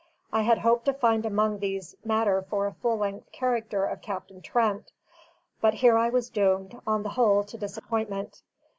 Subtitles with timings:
[0.33, 4.41] I had hoped to find among these matter for a full length character of Captain
[4.41, 4.91] Trent;
[5.61, 8.41] but here I was doomed, on the whole, to disappointment.